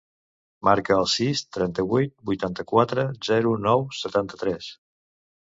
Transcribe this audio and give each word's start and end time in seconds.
Marca 0.69 0.95
el 0.95 1.03
sis, 1.15 1.43
trenta-vuit, 1.57 2.15
vuitanta-quatre, 2.31 3.05
zero, 3.29 3.53
nou, 3.67 3.87
setanta-tres. 4.01 4.73